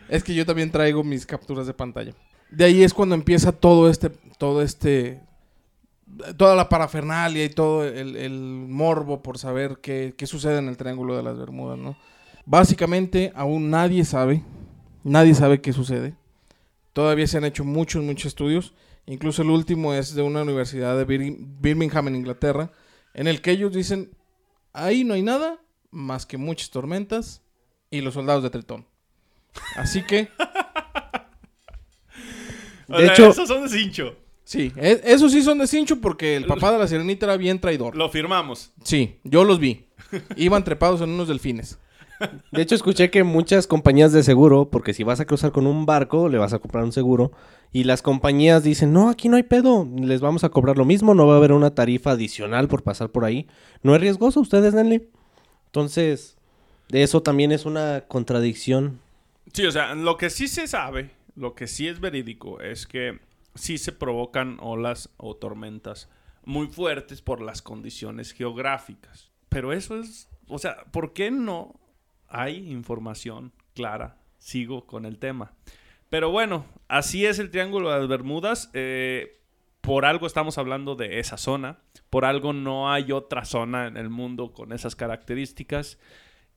[0.09, 2.13] Es que yo también traigo mis capturas de pantalla.
[2.51, 5.21] De ahí es cuando empieza todo este, todo este,
[6.37, 10.77] toda la parafernalia y todo el, el morbo por saber qué, qué sucede en el
[10.77, 11.97] Triángulo de las Bermudas, ¿no?
[12.45, 14.45] Básicamente aún nadie sabe,
[15.03, 16.15] nadie sabe qué sucede.
[16.93, 18.75] Todavía se han hecho muchos, muchos estudios.
[19.07, 22.71] Incluso el último es de una universidad de Bir- Birmingham en Inglaterra,
[23.17, 24.11] en el que ellos dicen,
[24.73, 25.59] ahí no hay nada
[25.91, 27.43] más que muchas tormentas
[27.91, 28.87] y los soldados de Tritón.
[29.77, 30.29] Así que,
[32.89, 34.17] O De sea, hecho- esos son de cincho.
[34.45, 37.59] sí, e- esos sí son de cincho porque el papá de la sirenita era bien
[37.61, 37.97] traidor.
[37.97, 38.71] Lo firmamos.
[38.85, 39.87] Sí, yo los vi.
[40.37, 41.79] Iban trepados en unos delfines.
[42.51, 45.87] De hecho, escuché que muchas compañías de seguro, porque si vas a cruzar con un
[45.87, 47.33] barco, le vas a comprar un seguro,
[47.73, 51.15] y las compañías dicen, no, aquí no hay pedo, les vamos a cobrar lo mismo,
[51.15, 53.47] no va a haber una tarifa adicional por pasar por ahí.
[53.83, 55.09] No es riesgoso, ustedes denle.
[55.67, 56.37] Entonces,
[56.89, 59.01] de eso también es una contradicción.
[59.53, 63.21] Sí, o sea, lo que sí se sabe, lo que sí es verídico, es que
[63.55, 66.09] sí se provocan olas o tormentas
[66.45, 69.31] muy fuertes por las condiciones geográficas.
[69.49, 71.75] Pero eso es, o sea, ¿por qué no
[72.41, 74.19] hay información clara?
[74.39, 75.55] Sigo con el tema.
[76.09, 78.71] Pero bueno, así es el Triángulo de las Bermudas.
[78.75, 79.41] eh,
[79.81, 81.79] por algo estamos hablando de esa zona.
[82.11, 86.01] Por algo no hay otra zona en el mundo con esas características.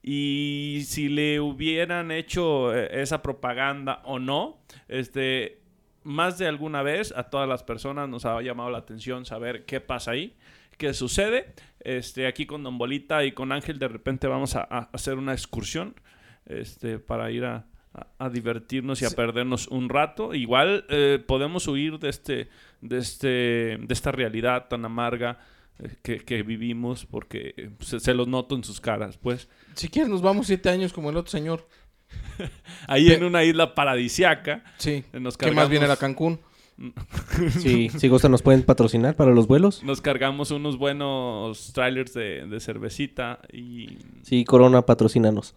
[0.02, 4.58] Y si le hubieran hecho eh, esa propaganda o no,
[4.88, 5.62] este,
[6.04, 9.80] más de alguna vez a todas las personas nos ha llamado la atención saber qué
[9.80, 10.36] pasa ahí,
[10.78, 11.54] qué sucede.
[11.82, 15.32] Este, aquí con Don Bolita y con Ángel de repente vamos a, a hacer una
[15.34, 15.96] excursión
[16.46, 20.34] este, para ir a, a- a divertirnos y a perdernos un rato.
[20.34, 22.50] Igual eh, podemos huir de, este,
[22.82, 25.40] de, este, de esta realidad tan amarga
[25.80, 29.48] eh, que, que vivimos porque eh, se, se los noto en sus caras, pues.
[29.76, 31.66] Si quieres, nos vamos siete años como el otro señor.
[32.88, 34.64] Ahí Pe- en una isla paradisiaca.
[34.78, 35.04] Sí.
[35.14, 36.40] Nos Que más bien era Cancún.
[37.60, 39.84] Sí, si gustan nos pueden patrocinar para los vuelos.
[39.84, 43.98] Nos cargamos unos buenos trailers de, de cervecita y...
[44.24, 45.56] Sí, Corona, patrocínanos.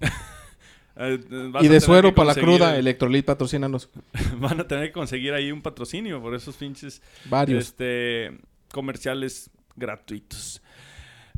[0.96, 3.88] eh, Y a de tener suero que para la conseguir- cruda, Electrolit, patrocínanos.
[4.38, 7.64] Van a tener que conseguir ahí un patrocinio por esos pinches Varios.
[7.66, 8.38] este,
[8.72, 10.60] comerciales gratuitos.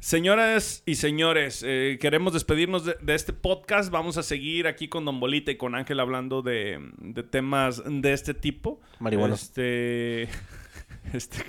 [0.01, 3.91] Señoras y señores, eh, queremos despedirnos de, de este podcast.
[3.91, 8.13] Vamos a seguir aquí con Don Bolita y con Ángel hablando de, de temas de
[8.15, 8.81] este tipo.
[8.99, 9.43] Marihuanos.
[9.43, 10.23] Este...
[11.13, 11.45] este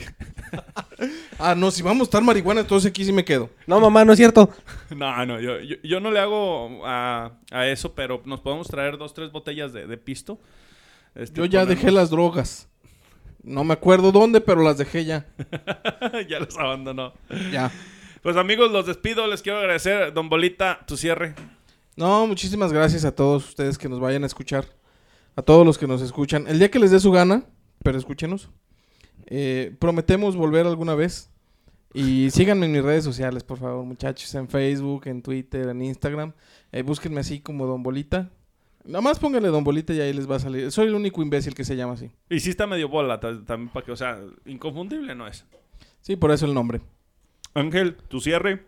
[1.39, 3.49] Ah, no, si vamos a estar marihuana, entonces aquí sí me quedo.
[3.66, 4.49] No, mamá, no es cierto.
[4.95, 8.97] No, no, yo, yo, yo no le hago a, a eso, pero nos podemos traer
[8.97, 10.39] dos, tres botellas de, de pisto.
[11.16, 12.68] Este, Yo ya ponemos- dejé las drogas.
[13.43, 15.26] No me acuerdo dónde, pero las dejé ya.
[16.30, 17.14] ya los abandonó.
[17.52, 17.72] Ya.
[18.22, 19.28] Pues amigos, los despido.
[19.28, 20.13] Les quiero agradecer.
[20.13, 21.34] Don Bolita, tu cierre.
[21.95, 24.65] No, muchísimas gracias a todos ustedes que nos vayan a escuchar.
[25.36, 26.47] A todos los que nos escuchan.
[26.47, 27.43] El día que les dé su gana,
[27.84, 28.49] pero escúchenos.
[29.28, 31.30] Eh, prometemos volver alguna vez.
[31.93, 34.34] Y síganme en mis redes sociales, por favor, muchachos.
[34.36, 36.34] En Facebook, en Twitter, en Instagram.
[36.72, 38.30] Eh, búsquenme así como Don Bolita.
[38.86, 40.72] Nada más pónganle Don Bolita y ahí les va a salir.
[40.72, 42.09] Soy el único imbécil que se llama así.
[42.30, 45.45] Y sí está medio bola ta- también para que, o sea, inconfundible no es.
[46.01, 46.82] Sí, por eso el nombre.
[47.54, 48.64] Ángel, tu cierre.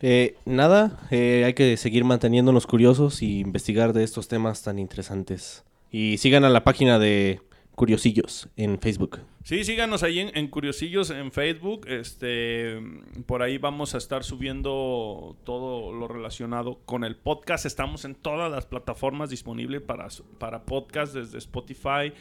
[0.00, 5.64] Eh, nada, eh, hay que seguir manteniéndonos curiosos y investigar de estos temas tan interesantes.
[5.90, 7.40] Y sigan a la página de
[7.74, 9.20] Curiosillos en Facebook.
[9.44, 11.86] Sí, síganos ahí en, en Curiosillos en Facebook.
[11.88, 12.78] Este,
[13.26, 17.66] por ahí vamos a estar subiendo todo lo relacionado con el podcast.
[17.66, 20.08] Estamos en todas las plataformas disponibles para,
[20.38, 22.12] para podcast, desde Spotify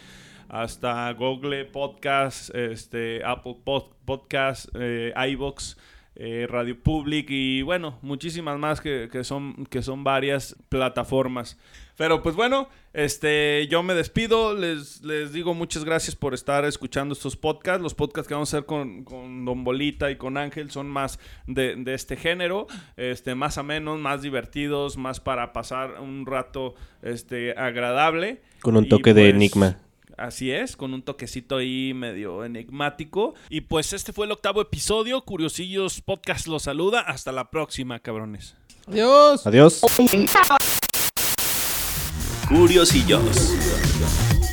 [0.50, 5.76] hasta Google Podcast, este, Apple Pod- Podcast, eh, iVoox,
[6.20, 11.60] eh, Radio Public y bueno, muchísimas más que, que son, que son varias plataformas.
[11.96, 17.14] Pero pues bueno, este, yo me despido, les, les digo muchas gracias por estar escuchando
[17.14, 17.82] estos podcasts.
[17.82, 21.20] Los podcasts que vamos a hacer con, con Don Bolita y con Ángel son más
[21.48, 22.68] de, de este género,
[22.98, 28.42] este, más menos más divertidos, más para pasar un rato este, agradable.
[28.62, 29.78] Con un toque de pues, enigma.
[30.18, 33.36] Así es, con un toquecito ahí medio enigmático.
[33.50, 35.22] Y pues este fue el octavo episodio.
[35.22, 37.02] Curiosillos Podcast los saluda.
[37.02, 38.56] Hasta la próxima, cabrones.
[38.88, 39.46] Adiós.
[39.46, 39.82] Adiós.
[42.50, 44.47] Curiosillos.